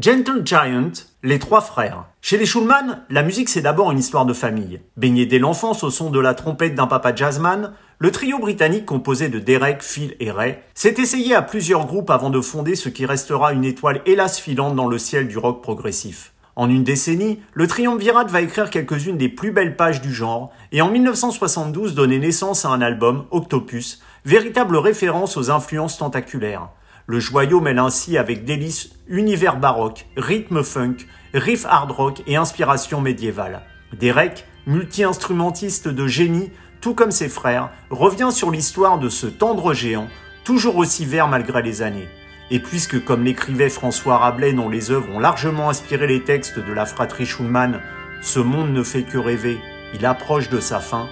[0.00, 0.90] Gentle Giant,
[1.22, 2.06] les trois frères.
[2.22, 4.80] Chez les Schulman, la musique c'est d'abord une histoire de famille.
[4.96, 9.28] Baigné dès l'enfance au son de la trompette d'un papa jazzman, le trio britannique composé
[9.28, 13.04] de Derek, Phil et Ray s'est essayé à plusieurs groupes avant de fonder ce qui
[13.04, 16.32] restera une étoile hélas filante dans le ciel du rock progressif.
[16.56, 20.80] En une décennie, le triumvirat va écrire quelques-unes des plus belles pages du genre et
[20.80, 26.70] en 1972 donner naissance à un album, Octopus, véritable référence aux influences tentaculaires.
[27.06, 30.96] Le joyau mêle ainsi avec délice univers baroque, rythme funk,
[31.34, 33.62] riff hard rock et inspiration médiévale.
[33.98, 40.06] Derek, multi-instrumentiste de génie, tout comme ses frères, revient sur l'histoire de ce tendre géant,
[40.44, 42.08] toujours aussi vert malgré les années.
[42.50, 46.72] Et puisque, comme l'écrivait François Rabelais dont les œuvres ont largement inspiré les textes de
[46.72, 47.80] la fratrie Schulman,
[48.20, 49.58] ce monde ne fait que rêver,
[49.94, 51.08] il approche de sa fin,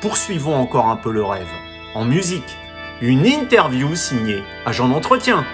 [0.00, 1.46] poursuivons encore un peu le rêve.
[1.94, 2.56] En musique,
[3.02, 5.44] une interview signée Agent d'entretien.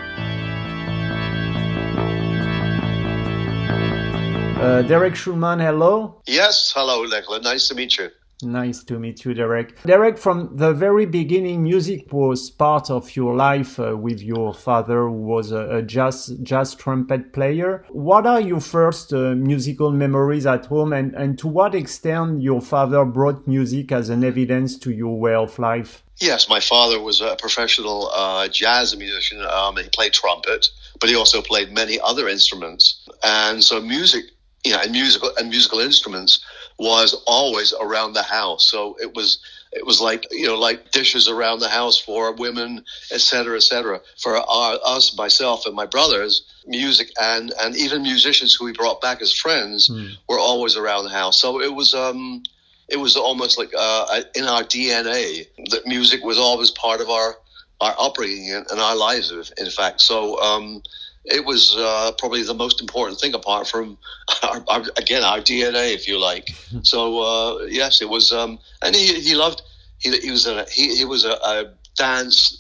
[4.61, 6.21] Uh, Derek Schulman, hello.
[6.27, 7.41] Yes, hello, Nicola.
[7.41, 8.11] Nice to meet you.
[8.43, 9.83] Nice to meet you, Derek.
[9.83, 15.09] Derek, from the very beginning, music was part of your life uh, with your father,
[15.09, 17.85] who was a, a, jazz jazz trumpet player.
[17.89, 22.61] What are your first uh, musical memories at home, and, and to what extent your
[22.61, 26.05] father brought music as an evidence to your way of life?
[26.19, 29.43] Yes, my father was a professional uh, jazz musician.
[29.43, 30.69] Um, he played trumpet,
[31.01, 34.27] but he also played many other instruments, and so music,
[34.65, 36.45] you know, and musical and musical instruments
[36.79, 38.71] was always around the house.
[38.71, 39.39] So it was
[39.73, 43.63] it was like you know like dishes around the house for women, et cetera, et
[43.63, 44.01] cetera.
[44.23, 49.01] For our, us, myself, and my brothers, music and and even musicians who we brought
[49.01, 50.13] back as friends mm.
[50.29, 51.41] were always around the house.
[51.41, 52.43] So it was um
[52.89, 57.37] it was almost like uh, in our DNA that music was always part of our
[57.81, 59.53] our upbringing and our lives.
[59.57, 60.83] In fact, so um,
[61.31, 63.99] it was uh, probably the most important thing apart from
[64.43, 66.51] our, our, again our DNA, if you like.
[66.83, 69.63] so uh, yes, it was, um, and he he loved
[69.99, 72.59] he he was a he, he was a, a dance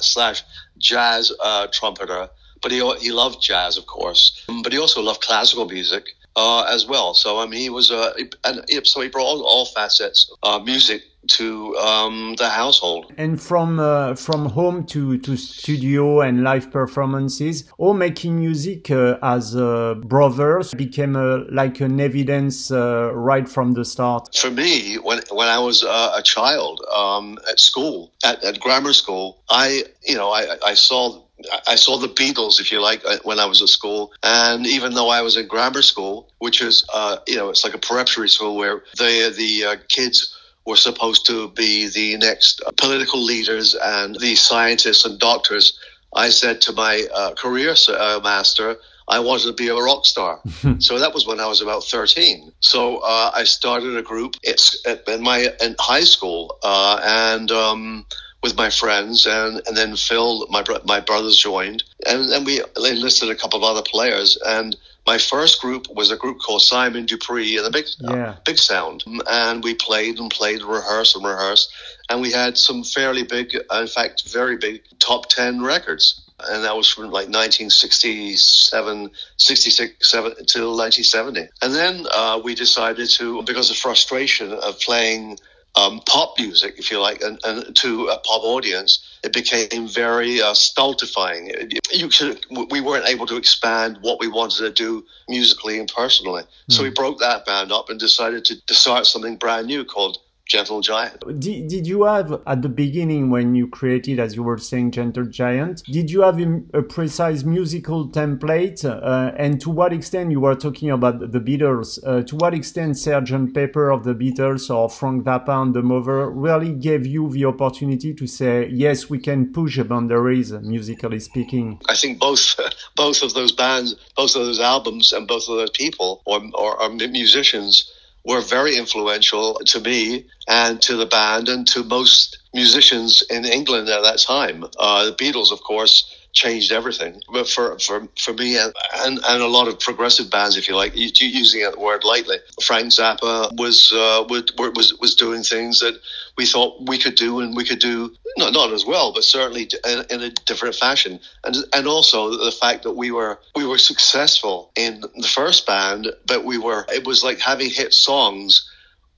[0.00, 0.42] slash
[0.78, 2.28] jazz uh, trumpeter,
[2.62, 6.04] but he he loved jazz, of course, but he also loved classical music.
[6.36, 9.66] Uh, as well, so I mean, he was, uh, and so he brought all, all
[9.66, 13.12] facets of music to um, the household.
[13.16, 19.18] And from uh, from home to, to studio and live performances, or making music uh,
[19.22, 24.34] as uh, brothers became uh, like an evidence uh, right from the start.
[24.34, 28.92] For me, when when I was uh, a child um, at school, at, at grammar
[28.92, 31.22] school, I you know I, I saw
[31.66, 34.12] I saw the Beatles, if you like, when I was at school.
[34.22, 37.74] And even though I was in grammar school, which is, uh, you know, it's like
[37.74, 43.22] a preparatory school where the the uh, kids were supposed to be the next political
[43.22, 45.78] leaders and the scientists and doctors,
[46.14, 48.76] I said to my uh, career uh, master,
[49.08, 50.40] I wanted to be a rock star.
[50.78, 52.52] so that was when I was about 13.
[52.60, 58.06] So uh, I started a group it's in my in high school uh, and um,
[58.42, 63.30] with my friends and, and then Phil, my, my brothers joined and then we enlisted
[63.30, 64.76] a couple of other players and
[65.10, 68.36] my first group was a group called Simon Dupree and the Big uh, yeah.
[68.44, 71.68] Big Sound, mm, and we played and played, rehearsed and rehearsed,
[72.08, 76.22] and we had some fairly big, uh, in fact, very big top ten records.
[76.48, 81.48] And that was from like 1967, 66, 7, until 1970.
[81.60, 85.38] And then uh, we decided to, because of frustration of playing
[85.80, 90.40] um, pop music, if you like, and, and to a pop audience, it became very
[90.40, 91.52] uh, stultifying.
[91.92, 96.42] You could, we weren't able to expand what we wanted to do musically and personally.
[96.42, 96.72] Mm.
[96.74, 96.94] So we hmm.
[96.94, 100.18] broke that band up and decided to, to start something brand new called
[100.50, 101.22] Gentle Giant.
[101.38, 105.26] Did, did you have at the beginning when you created, as you were saying, Gentle
[105.26, 108.84] Giant, did you have a, a precise musical template?
[108.84, 112.00] Uh, and to what extent you were talking about the Beatles?
[112.04, 113.54] Uh, to what extent Sgt.
[113.54, 118.12] Pepper of the Beatles or Frank Zappa and the Mothers really gave you the opportunity
[118.12, 121.80] to say, yes, we can push the boundaries, musically speaking?
[121.88, 122.58] I think both
[122.96, 126.82] both of those bands, both of those albums, and both of those people or, or,
[126.82, 127.92] or musicians
[128.24, 133.88] were very influential to me and to the band and to most musicians in England
[133.88, 134.64] at that time.
[134.78, 137.20] Uh, the Beatles, of course, changed everything.
[137.32, 140.92] But for, for, for me and, and, a lot of progressive bands, if you like,
[140.94, 145.98] using that word lightly, Frank Zappa was, uh, was, was doing things that
[146.36, 149.68] we thought we could do and we could do not, not as well, but certainly
[149.86, 151.18] in, in, a different fashion.
[151.44, 156.08] And, and also the fact that we were, we were successful in the first band,
[156.26, 158.70] but we were, it was like having hit songs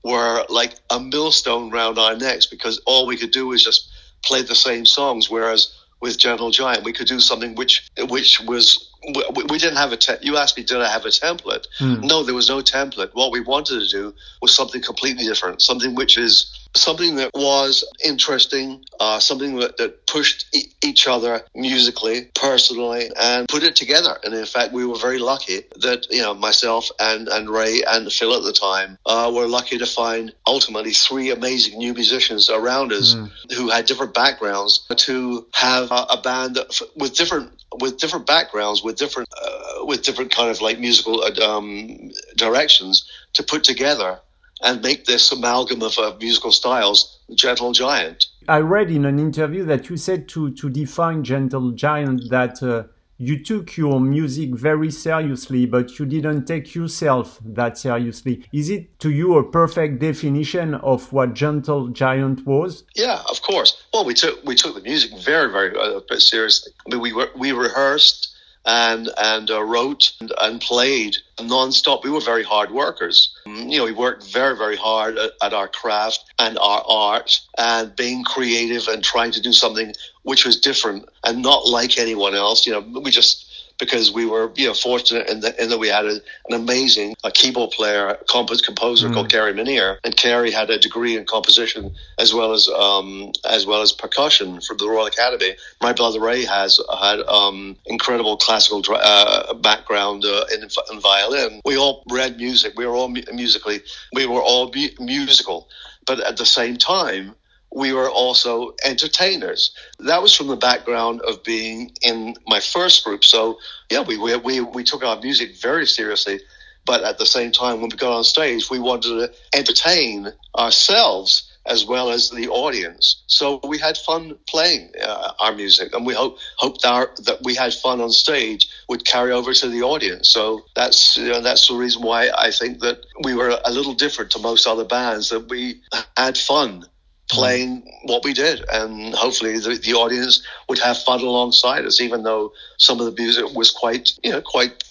[0.03, 3.89] were like a millstone round our necks because all we could do was just
[4.23, 5.29] play the same songs.
[5.29, 9.93] Whereas with Gentle Giant, we could do something which which was we, we didn't have
[9.93, 9.97] a.
[9.97, 11.65] Te- you asked me, did I have a template?
[11.79, 12.03] Mm.
[12.03, 13.11] No, there was no template.
[13.13, 17.83] What we wanted to do was something completely different, something which is something that was
[18.03, 24.17] interesting, uh, something that, that pushed e- each other musically, personally, and put it together.
[24.23, 28.11] And in fact, we were very lucky that you know myself and and Ray and
[28.11, 32.91] Phil at the time uh, were lucky to find ultimately three amazing new musicians around
[32.91, 33.29] us mm.
[33.55, 36.59] who had different backgrounds to have a, a band
[36.95, 42.11] with different with different backgrounds, with different uh, with different kind of like musical um,
[42.35, 44.19] directions to put together
[44.63, 48.25] and make this amalgam of uh, musical styles, Gentle Giant.
[48.47, 52.83] I read in an interview that you said to, to define Gentle Giant that uh,
[53.17, 58.45] you took your music very seriously, but you didn't take yourself that seriously.
[58.51, 62.83] Is it to you a perfect definition of what Gentle Giant was?
[62.95, 63.83] Yeah, of course.
[63.93, 66.73] Well, we took we took the music very very uh, seriously.
[66.85, 68.32] I mean, we were, we rehearsed
[68.65, 72.03] and and uh, wrote and, and, played nonstop.
[72.03, 73.35] We were very hard workers.
[73.45, 77.39] Mm, you know, we worked very very hard at, at, our craft and our art
[77.57, 79.93] and being creative and trying to do something
[80.23, 82.65] which was different and not like anyone else.
[82.65, 83.42] You know, we just
[83.79, 86.15] because we were you know fortunate in, the, in that we had a,
[86.49, 89.13] an amazing a keyboard player, compos, composer mm.
[89.13, 93.65] called Kerry Minnear, and Kerry had a degree in composition as well as um, as
[93.65, 95.55] well as percussion from the Royal Academy.
[95.81, 101.61] My brother Ray has had um, incredible classical uh, background uh, in, in, violin.
[101.65, 102.73] We all read music.
[102.77, 103.81] We were all mu- musically.
[104.13, 105.67] We were all mu- musical,
[106.05, 107.35] but at the same time
[107.75, 109.71] we were also entertainers.
[109.99, 113.23] That was from the background of being in my first group.
[113.23, 113.57] So
[113.89, 116.39] yeah, we we we took our music very seriously,
[116.85, 121.49] but at the same time, when we got on stage, we wanted to entertain ourselves
[121.65, 123.23] as well as the audience.
[123.27, 127.55] So we had fun playing uh, our music, and we hope hoped our, that we
[127.55, 130.29] had fun on stage would carry over to the audience.
[130.29, 133.93] So that's you know, that's the reason why I think that we were a little
[133.93, 135.29] different to most other bands.
[135.29, 135.81] That we
[136.17, 136.85] had fun
[137.29, 142.23] playing what we did, and hopefully the, the audience would have fun alongside us, even
[142.23, 144.83] though some of the music was quite, you know, quite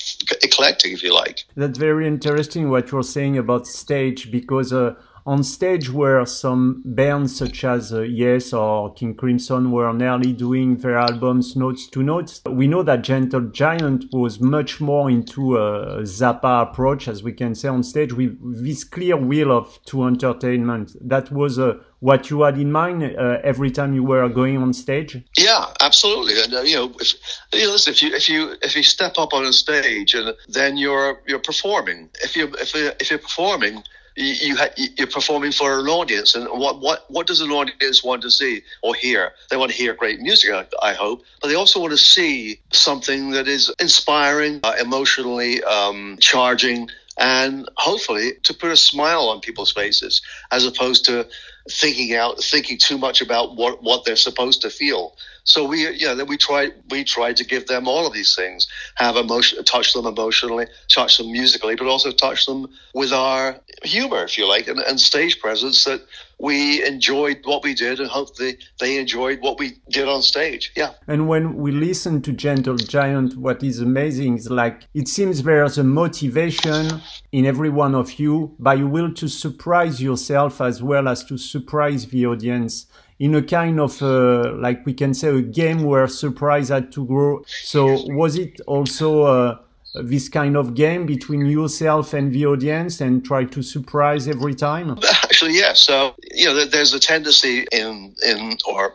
[0.43, 1.45] eclectic, if you like.
[1.57, 4.73] That's very interesting what you're saying about stage, because.
[4.73, 4.95] Uh,
[5.25, 10.77] on stage where some bands such as uh, Yes or King Crimson were nearly doing
[10.79, 12.41] their albums notes to notes.
[12.49, 17.55] We know that Gentle Giant was much more into a Zappa approach, as we can
[17.55, 20.97] say on stage, with this clear will of to entertainment.
[21.01, 24.73] That was uh, what you had in mind uh, every time you were going on
[24.73, 25.17] stage.
[25.39, 26.43] Yeah, absolutely.
[26.43, 27.15] And uh, you know, if
[27.53, 30.35] you know, listen, if you if you if you step up on a stage and
[30.49, 32.11] then you're you're performing.
[32.21, 33.85] If you if if you're performing
[34.17, 34.57] you,
[34.97, 38.31] you are performing for an audience, and what what what does an audience want to
[38.31, 39.33] see or hear?
[39.49, 40.51] They want to hear great music,
[40.83, 46.19] I, hope, but they also want to see something that is inspiring, uh, emotionally um,
[46.21, 50.21] charging, and hopefully to put a smile on people's faces,
[50.51, 51.27] as opposed to
[51.71, 55.15] thinking out thinking too much about what what they're supposed to feel.
[55.45, 58.69] So we, you know, we try we try to give them all of these things,
[58.97, 64.23] have emotion, touch them emotionally, touch them musically, but also touch them with our humor,
[64.23, 66.03] if you like, and, and stage presence that
[66.39, 70.73] we enjoyed what we did and hope they, they enjoyed what we did on stage.
[70.77, 70.91] Yeah.
[71.07, 75.79] And when we listen to Gentle Giant, what is amazing is like it seems there's
[75.79, 77.01] a motivation
[77.33, 82.07] in every one of you by will to surprise yourself as well as to surprise
[82.07, 82.87] the audience
[83.19, 87.07] in a kind of uh, like we can say a game where surprise had to
[87.07, 87.43] grow.
[87.47, 89.59] So was it also uh,
[89.95, 94.99] this kind of game between yourself and the audience and try to surprise every time?
[95.23, 95.81] Actually, yes.
[95.81, 98.95] So you know, there's a tendency in in or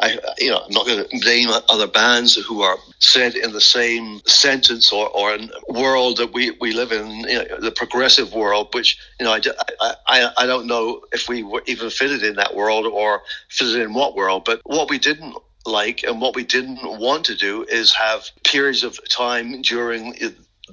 [0.00, 3.60] I, you know, I'm not going to name other bands who are said in the
[3.60, 8.74] same sentence or, or world that we, we live in, you know, the progressive world,
[8.74, 12.54] which, you know, I, I, I don't know if we were even fitted in that
[12.54, 16.80] world or fitted in what world, but what we didn't like and what we didn't
[16.82, 20.14] want to do is have periods of time during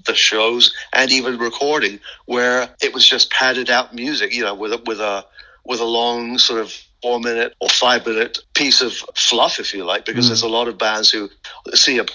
[0.06, 4.74] the shows and even recording where it was just padded out music, you know, with
[4.74, 5.26] a, with a,
[5.64, 9.84] with a long sort of four minute or five minute piece of fluff, if you
[9.84, 10.30] like, because mm.
[10.30, 11.30] there's a lot of bands who
[11.74, 12.06] see a,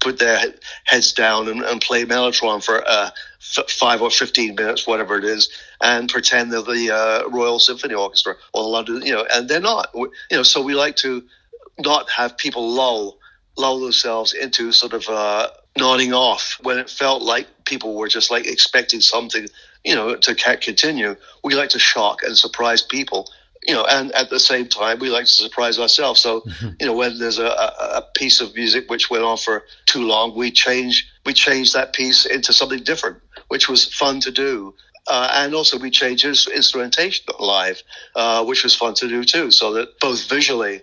[0.00, 0.40] put their
[0.84, 3.10] heads down and, and play Mellotron for uh,
[3.56, 7.94] f- five or 15 minutes, whatever it is, and pretend they're the uh, Royal Symphony
[7.94, 9.90] Orchestra or the London, you know, and they're not.
[9.94, 11.24] You know, so we like to
[11.78, 13.18] not have people lull
[13.56, 18.30] lull themselves into sort of uh, nodding off when it felt like people were just
[18.30, 19.46] like expecting something,
[19.84, 21.16] you know, to continue.
[21.42, 23.28] We like to shock and surprise people
[23.68, 26.20] you know, and at the same time, we like to surprise ourselves.
[26.20, 26.68] So, mm-hmm.
[26.80, 30.34] you know, when there's a, a, piece of music which went on for too long,
[30.34, 34.74] we change we change that piece into something different, which was fun to do.
[35.06, 37.82] Uh, and also we changed instrumentation live,
[38.16, 40.80] uh, which was fun to do too, so that both visually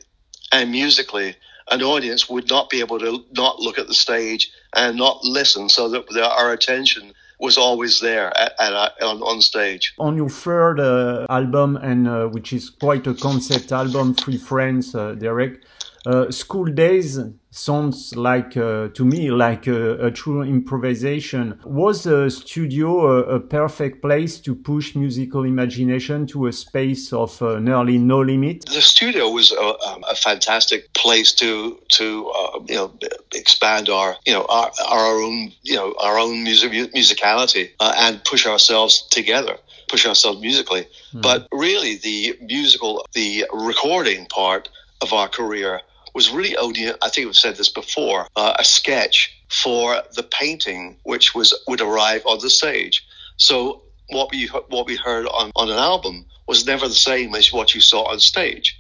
[0.52, 1.36] and musically,
[1.72, 5.70] an audience would not be able to not look at the stage and not listen,
[5.70, 9.94] so that our attention was always there at, at, on, on stage.
[10.00, 14.96] On your third uh, album, and uh, which is quite a concept album, Three Friends,
[14.96, 15.62] uh, Derek,
[16.06, 21.58] uh, School Days sounds like uh, to me like a, a, true improvisation.
[21.64, 27.42] Was the studio a, a, perfect place to push musical imagination to a space of
[27.42, 28.66] uh, nearly no limit?
[28.66, 32.94] The studio was a, um, a fantastic place to to uh, you know
[33.36, 38.24] expand our you know our, our own you know our own music musicality uh, and
[38.24, 41.22] push ourselves together push ourselves musically mm.
[41.22, 44.70] but really the musical the recording part
[45.02, 45.82] of our career
[46.16, 50.96] was really only, I think I've said this before, uh, a sketch for the painting
[51.04, 53.06] which was would arrive on the stage.
[53.38, 57.52] So what we what we heard on, on an album was never the same as
[57.52, 58.80] what you saw on stage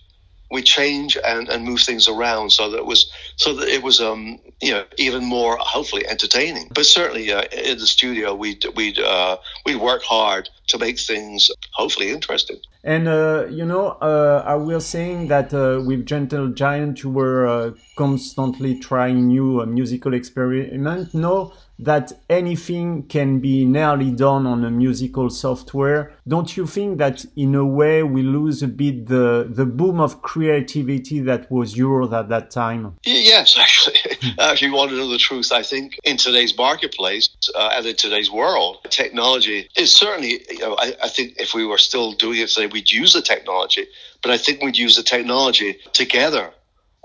[0.51, 3.99] we change and, and move things around so that it was so that it was
[3.99, 6.69] um you know even more hopefully entertaining.
[6.73, 11.49] But certainly uh, in the studio we'd we'd uh, we'd work hard to make things
[11.73, 12.57] hopefully interesting.
[12.83, 17.47] And uh, you know, uh, I was saying that uh, with Gentle Giant you were
[17.47, 21.13] uh, constantly trying new uh, musical experiment.
[21.13, 26.13] No, that anything can be nearly done on a musical software.
[26.27, 30.21] Don't you think that in a way we lose a bit the, the boom of
[30.21, 32.95] creativity that was yours at that time?
[33.03, 33.95] Yes, actually.
[34.39, 37.95] actually, you want to know the truth, I think in today's marketplace uh, and in
[37.95, 42.39] today's world, technology is certainly, you know, I, I think if we were still doing
[42.39, 43.87] it today, we'd use the technology,
[44.21, 46.53] but I think we'd use the technology together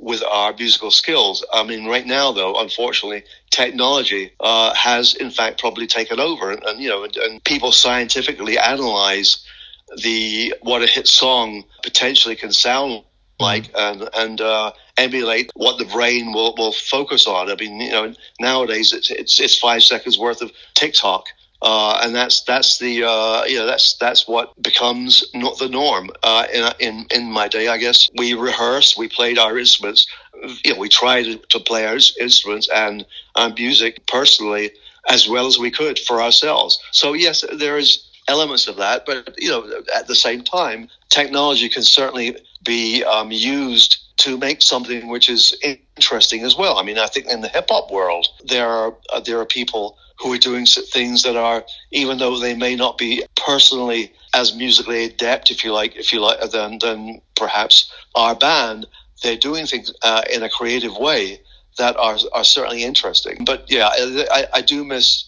[0.01, 1.45] with our musical skills.
[1.53, 6.63] I mean, right now, though, unfortunately, technology uh, has in fact probably taken over, and,
[6.65, 9.45] and you know, and, and, people scientifically analyze
[10.03, 13.05] the what a hit song potentially can sound
[13.39, 17.51] like, and and uh, emulate what the brain will, will focus on.
[17.51, 21.27] I mean, you know, nowadays it's it's, it's five seconds worth of TikTok.
[21.63, 26.11] Uh, and that's that's the uh, you know that's that's what becomes not the norm.
[26.23, 30.07] Uh, in, in in my day, I guess we rehearsed, we played our instruments,
[30.65, 34.71] you know, we tried to play our instruments and uh, music personally
[35.09, 36.79] as well as we could for ourselves.
[36.93, 41.69] So yes, there is elements of that, but you know, at the same time, technology
[41.69, 45.57] can certainly be um, used to make something which is
[45.97, 46.79] interesting as well.
[46.79, 49.97] I mean, I think in the hip hop world, there are uh, there are people
[50.21, 55.05] who are doing things that are, even though they may not be personally as musically
[55.05, 58.87] adept, if you like, if you like, than than perhaps our band,
[59.23, 61.41] they're doing things uh, in a creative way
[61.79, 63.45] that are are certainly interesting.
[63.45, 63.89] But yeah,
[64.31, 65.25] I, I do miss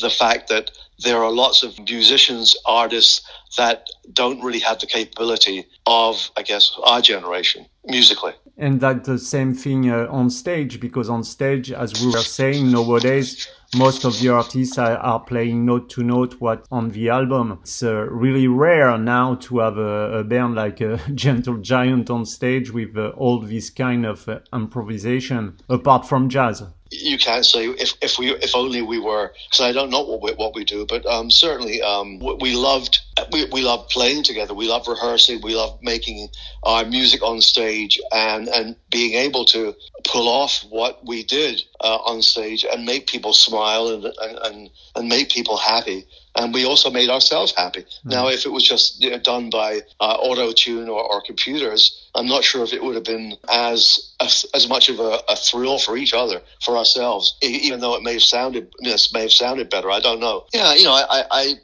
[0.00, 0.70] the fact that
[1.02, 3.22] there are lots of musicians, artists
[3.56, 8.32] that don't really have the capability of, I guess, our generation musically.
[8.56, 12.70] And that's the same thing uh, on stage, because on stage, as we were saying,
[12.70, 17.58] nowadays, most of the artists are, are playing note to note what on the album.
[17.62, 22.26] It's uh, really rare now to have a, a band like a Gentle Giant on
[22.26, 27.66] stage with uh, all this kind of uh, improvisation, apart from jazz you can't say
[27.66, 30.64] if, if we if only we were because I don't know what we, what we
[30.64, 33.00] do, but um, certainly um, we loved
[33.30, 34.54] we, we love playing together.
[34.54, 35.40] We love rehearsing.
[35.42, 36.28] We love making
[36.62, 41.98] our music on stage and and being able to pull off what we did uh,
[42.04, 44.04] on stage and make people smile and
[44.44, 47.80] and and make people happy and we also made ourselves happy.
[47.80, 48.10] Mm.
[48.10, 52.08] Now, if it was just you know, done by uh, auto tune or, or, computers,
[52.14, 55.36] I'm not sure if it would have been as as, as much of a, a,
[55.36, 59.32] thrill for each other, for ourselves, even though it may have sounded this may have
[59.32, 59.90] sounded better.
[59.90, 60.46] I don't know.
[60.52, 61.54] Yeah, you know, I, I,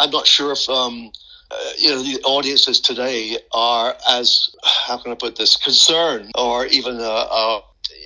[0.00, 0.68] I am not sure if.
[0.68, 1.10] Um,
[1.50, 6.66] uh, you know, the audiences today are as, how can I put this, concerned or
[6.66, 7.60] even uh, uh,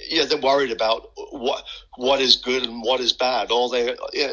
[0.09, 1.65] yeah, they're worried about what
[1.97, 3.51] what is good and what is bad.
[3.51, 4.33] All they yeah,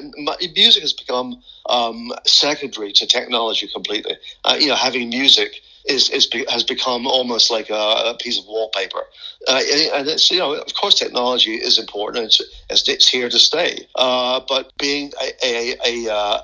[0.55, 4.17] music has become um, secondary to technology completely.
[4.43, 8.45] Uh, you know, having music is, is has become almost like a, a piece of
[8.47, 9.03] wallpaper.
[9.47, 9.61] Uh,
[9.93, 12.25] and it's you know, of course, technology is important.
[12.25, 13.87] It's it's, it's here to stay.
[13.95, 16.41] Uh, but being a a, a, uh,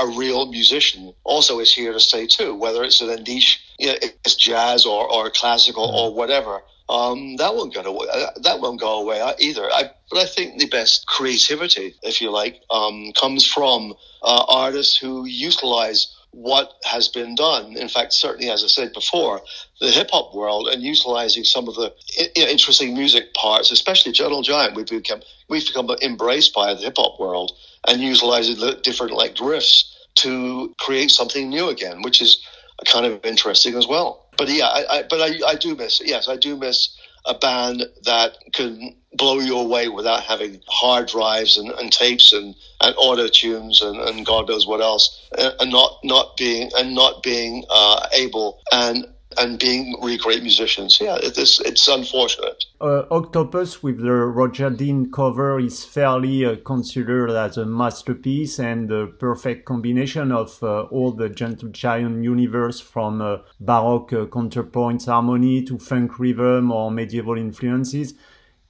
[0.00, 2.54] a real musician also is here to stay too.
[2.54, 6.62] Whether it's in a niche, you know, it's jazz or, or classical or whatever
[6.92, 8.06] um, that won't go away.
[8.12, 9.64] Uh, that won't go away either.
[9.72, 14.96] I, but I think the best creativity, if you like, um, comes from uh, artists
[14.98, 17.76] who utilize what has been done.
[17.76, 19.42] In fact, certainly, as I said before,
[19.80, 21.94] the hip hop world and utilizing some of the
[22.34, 27.20] interesting music parts, especially Gentle Giant, we've become we've become embraced by the hip hop
[27.20, 27.52] world
[27.86, 29.84] and utilizing the different like riffs
[30.14, 32.46] to create something new again, which is
[32.86, 34.26] kind of interesting as well.
[34.38, 37.84] But yeah, I, I but I, I do miss yes, I do miss a band
[38.04, 43.28] that can blow you away without having hard drives and, and tapes and, and auto
[43.28, 48.06] tunes and, and God knows what else, and not not being and not being uh,
[48.12, 48.60] able.
[48.72, 49.06] And
[49.38, 50.98] and being really great musicians.
[51.00, 52.64] Yeah, it's it's unfortunate.
[52.80, 58.90] Uh, Octopus with the Roger Dean cover is fairly uh, considered as a masterpiece and
[58.90, 65.04] a perfect combination of uh, all the Gentle Giant universe from uh, baroque uh, counterpoint
[65.04, 68.14] harmony to funk rhythm or medieval influences.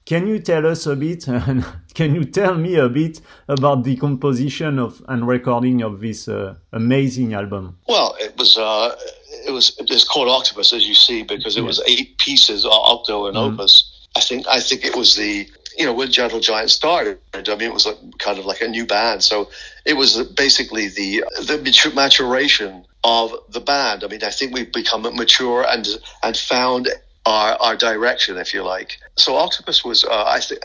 [0.05, 3.95] Can you tell us a bit, and can you tell me a bit about the
[3.95, 7.77] composition of and recording of this uh, amazing album?
[7.87, 8.57] Well, it was
[9.47, 13.35] it was it's called Octopus, as you see, because it was eight pieces, octo and
[13.35, 13.53] mm-hmm.
[13.53, 14.07] opus.
[14.15, 15.47] I think I think it was the
[15.77, 17.19] you know when Gentle Giant started.
[17.33, 19.49] I mean, it was like, kind of like a new band, so
[19.85, 24.03] it was basically the the maturation of the band.
[24.03, 25.87] I mean, I think we've become mature and
[26.21, 26.89] and found
[27.25, 28.99] our our direction, if you like.
[29.17, 30.61] So Octopus was, uh, I think.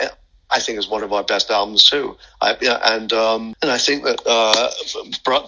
[0.50, 2.16] I think is one of our best albums too.
[2.40, 2.56] I,
[2.86, 4.70] and um, and I think that uh,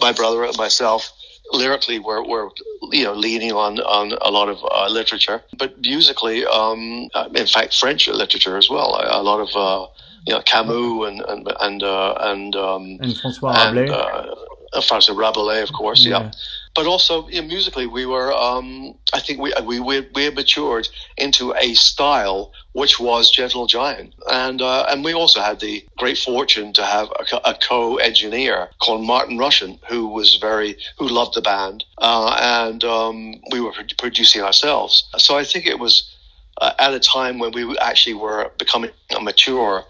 [0.03, 1.11] my brother and myself
[1.53, 2.49] lyrically we're, we're
[2.93, 7.47] you know leaning on on a lot of uh, literature, but musically, um, uh, in
[7.47, 8.95] fact, French literature as well.
[8.95, 9.87] A, a lot of uh,
[10.27, 13.83] you know Camus and and and uh, and, um, and François Rabelais.
[13.83, 16.23] And, uh, François Rabelais, of course, yeah.
[16.23, 16.31] yeah
[16.75, 20.89] but also you know, musically we were um, I think we we we, we matured
[21.17, 26.19] into a style which was Gentle Giant, and uh, and we also had the great
[26.19, 31.43] fortune to have a, a, co-engineer called Martin Rushent, who was very who loved the
[31.43, 35.09] band, uh, and um, we were producing ourselves.
[35.19, 36.17] So I think it was
[36.61, 39.85] uh, at a time when we actually were becoming mature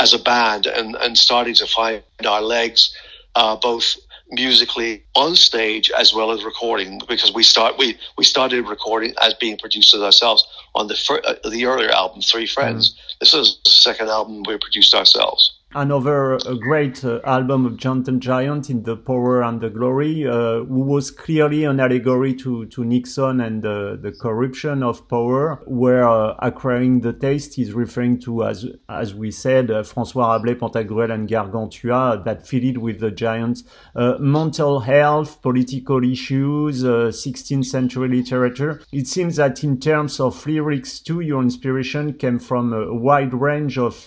[0.00, 2.92] as a band and and starting to find our legs,
[3.36, 3.96] uh, both
[4.30, 9.34] musically on stage as well as recording because we start we we started recording as
[9.34, 12.92] being producers ourselves on the fir- uh, the earlier album Three Friends.
[12.92, 13.18] Mm.
[13.20, 18.16] This is the second album we produced ourselves another uh, great uh, album of Gentle
[18.16, 22.84] Giant in the Power and the Glory, uh, who was clearly an allegory to, to
[22.84, 26.04] Nixon and the, corruption of power, where
[26.38, 32.22] acquiring the taste is referring to, as as we said, François Rabelais, Pantagruel, and Gargantua
[32.24, 33.64] that filled with the Giants.
[33.94, 38.80] Mental health, political issues, 16th century literature.
[38.92, 43.76] It seems that in terms of lyrics too, your inspiration came from a wide range
[43.78, 44.06] of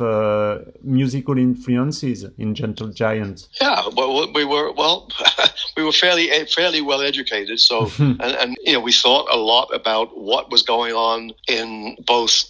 [0.81, 3.47] musical influences influences in Gentle Giant?
[3.59, 5.09] Yeah, well, we were well,
[5.77, 9.69] we were fairly fairly well educated, so and, and you know we thought a lot
[9.73, 12.43] about what was going on in both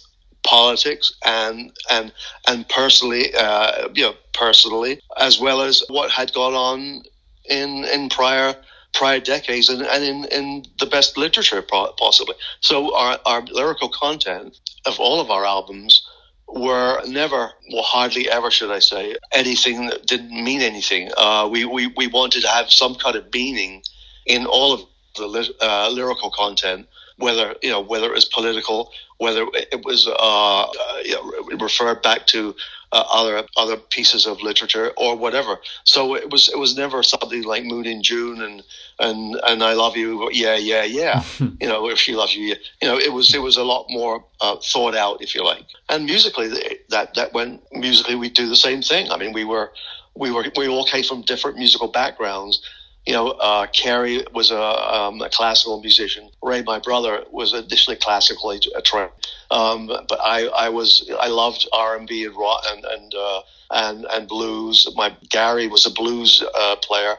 [0.44, 2.12] politics and and
[2.48, 7.02] and personally, uh, you know, personally, as well as what had gone on
[7.48, 8.54] in in prior
[8.94, 12.34] prior decades and, and in, in the best literature possibly.
[12.60, 16.02] So our, our lyrical content of all of our albums
[16.48, 21.10] were never, well, hardly ever, should I say, anything that didn't mean anything.
[21.16, 23.82] Uh, we, we, we wanted to have some kind of meaning
[24.26, 24.80] in all of
[25.16, 30.12] the uh, lyrical content, whether you know whether it was political, whether it was uh,
[30.12, 30.66] uh
[31.04, 32.54] you know, referred back to
[32.92, 35.58] uh, other other pieces of literature or whatever.
[35.84, 38.62] So it was it was never something like Moon in June and
[38.98, 41.22] and and I love you, yeah, yeah, yeah.
[41.38, 44.24] you know, if she loves you, you know, it was it was a lot more
[44.40, 45.64] uh, thought out, if you like.
[45.88, 46.48] And musically,
[46.88, 49.10] that that went musically, we do the same thing.
[49.10, 49.72] I mean, we were
[50.16, 52.62] we were we all came from different musical backgrounds
[53.08, 56.28] you know, uh, Kerry was a, um, a, classical musician.
[56.42, 59.12] Ray, my brother, was additionally classically trained.
[59.50, 63.40] Um, but I, I was, I loved R and B and rock and and uh,
[63.70, 64.86] and and blues.
[64.94, 67.14] My Gary was a blues uh, player.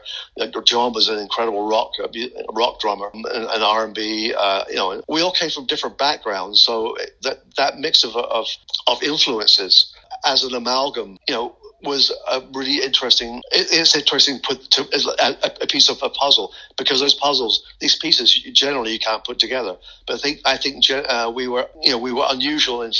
[0.64, 2.06] John was an incredible rock uh,
[2.52, 4.32] rock drummer and, and R and B.
[4.38, 8.46] Uh, you know, we all came from different backgrounds, so that that mix of of,
[8.86, 9.92] of influences
[10.24, 13.42] as an amalgam, you know, was a really interesting.
[13.52, 17.96] It's interesting put to, as a, a, piece of a puzzle because those puzzles, these
[17.96, 19.76] pieces, generally you can't put together.
[20.06, 22.92] But I think I think uh, we were you know we were unusual in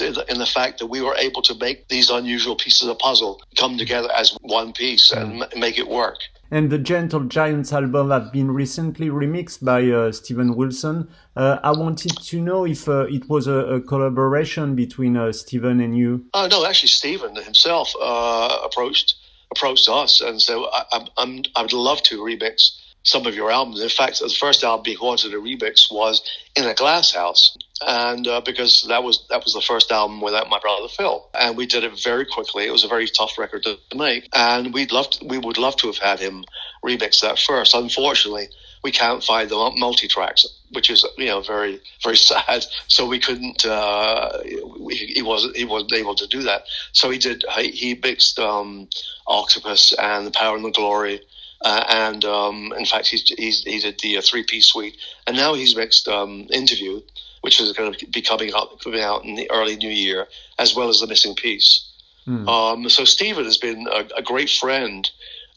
[0.00, 3.76] in the fact that we were able to make these unusual pieces of puzzle come
[3.78, 6.18] together as one piece and make it work
[6.52, 11.08] and the Gentle Giants album have been recently remixed by uh, Steven Wilson.
[11.34, 15.80] Uh, I wanted to know if uh, it was a, a, collaboration between uh, Steven
[15.80, 16.26] and you.
[16.34, 19.14] Oh no, actually, Steven himself uh, approached
[19.50, 23.80] approached us and said, I, I'm, i would love to remix some of your albums.
[23.80, 26.22] In fact, the first album being Haunted a remix was
[26.56, 30.48] in a glass house, and uh, because that was that was the first album without
[30.48, 32.66] my brother Phil, and we did it very quickly.
[32.66, 35.76] It was a very tough record to make, and we'd love to, we would love
[35.76, 36.44] to have had him
[36.84, 37.74] remix that first.
[37.74, 38.48] Unfortunately,
[38.84, 42.64] we can't find the multi tracks, which is you know very very sad.
[42.88, 43.64] So we couldn't.
[43.64, 46.64] Uh, he wasn't he wasn't able to do that.
[46.92, 47.44] So he did.
[47.58, 48.88] He mixed um,
[49.26, 51.20] Octopus and the Power and the Glory.
[51.62, 54.96] Uh, and um, in fact, he's, he's, he did the uh, three piece suite,
[55.26, 57.00] and now he's mixed um, interview,
[57.42, 60.26] which is going to be coming out coming out in the early new year,
[60.58, 61.88] as well as the missing piece.
[62.26, 62.48] Mm.
[62.48, 65.10] Um, so Steven has been a, a, great friend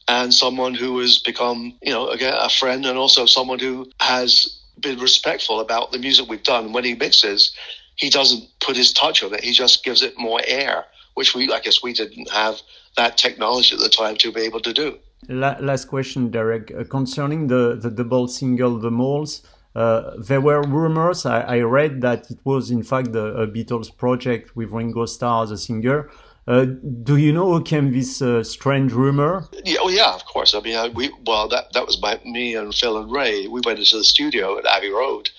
[0.08, 4.60] and someone who has become, you know, again, a friend and also someone who has
[4.80, 6.74] been respectful about the music we've done.
[6.74, 7.56] When he mixes,
[7.96, 9.44] he doesn't put his touch on it.
[9.44, 12.62] He just gives it more air, which we, I guess, we didn't have
[12.98, 15.00] that technology at the time to be able to do.
[15.28, 19.42] last question, Derek, uh, concerning the, the double single, The Moles.
[19.76, 21.26] Uh, there were rumors.
[21.26, 25.52] I, I, read that it was in fact the Beatles project with Ringo Starr as
[25.52, 26.10] a singer.
[26.48, 26.66] Uh,
[27.04, 29.48] do you know who came this uh, strange rumor?
[29.64, 30.54] Yeah, oh yeah, of course.
[30.54, 33.48] I mean, I, we well that that was my me and Phil and Ray.
[33.48, 35.30] We went into the studio at Abbey Road,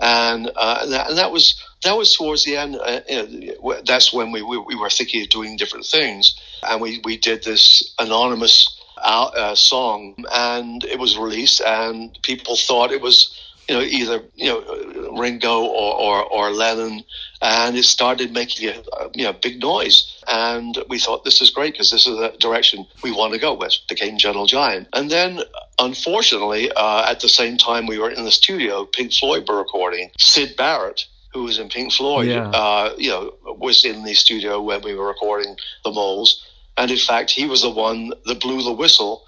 [0.00, 2.76] and uh, and, that, and, that, was that was towards the end.
[2.76, 6.80] Uh, you know, that's when we, we, we were thinking of doing different things, and
[6.80, 13.00] we we did this anonymous uh, song, and it was released, and people thought it
[13.00, 17.02] was you know, either you know Ringo or, or, or Lennon,
[17.42, 18.82] and it started making a
[19.14, 20.22] you know big noise.
[20.28, 23.54] And we thought this is great because this is the direction we want to go.
[23.54, 25.40] Which became Gentle Giant, and then
[25.78, 30.10] unfortunately, uh, at the same time we were in the studio, Pink Floyd were recording.
[30.18, 32.48] Syd Barrett, who was in Pink Floyd, yeah.
[32.50, 36.44] uh, you know, was in the studio when we were recording the Moles,
[36.76, 39.24] and in fact, he was the one that blew the whistle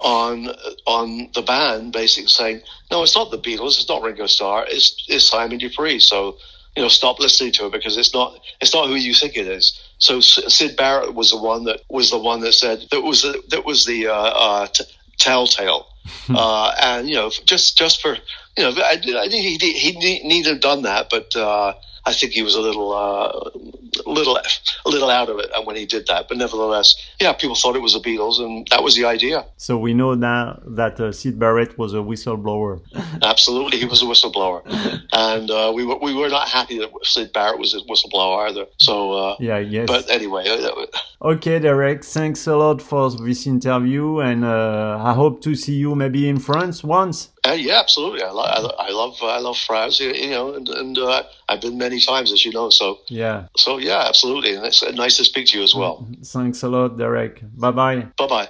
[0.00, 0.48] on
[0.86, 3.78] on the band, basically saying, "No, it's not the Beatles.
[3.78, 4.66] It's not Ringo Starr.
[4.68, 6.36] It's it's Simon Dupree." So
[6.76, 9.46] you know, stop listening to it because it's not it's not who you think it
[9.46, 9.78] is.
[9.98, 13.42] So Syd Barrett was the one that was the one that said that was the,
[13.50, 14.84] that was the uh, uh, t-
[15.18, 15.86] telltale,
[16.30, 18.16] uh, and you know, just just for
[18.56, 19.92] you know, I, I think he he
[20.24, 23.50] needn't have done that, but uh, I think he was a little uh,
[24.06, 26.26] little a little out of it when he did that.
[26.28, 29.46] But nevertheless, yeah, people thought it was the Beatles, and that was the idea.
[29.56, 32.80] So we know now that uh, Syd Barrett was a whistleblower.
[33.22, 34.62] Absolutely, he was a whistleblower,
[35.12, 38.66] and uh, we were we were not happy that Syd Barrett was a whistleblower either.
[38.78, 39.86] So uh, yeah, yes.
[39.86, 40.48] But anyway.
[40.48, 40.86] Uh,
[41.22, 45.94] okay, Derek, thanks a lot for this interview, and uh, I hope to see you
[45.94, 47.31] maybe in France once.
[47.44, 48.22] Uh, yeah, absolutely.
[48.22, 49.98] I, lo- I, love I love France.
[49.98, 52.70] You know, and, and uh, I've been many times, as you know.
[52.70, 53.46] So yeah.
[53.56, 54.54] So yeah, absolutely.
[54.54, 56.06] And it's nice to speak to you as well.
[56.24, 57.42] Thanks a lot, Derek.
[57.56, 58.06] Bye bye.
[58.16, 58.48] Bye bye.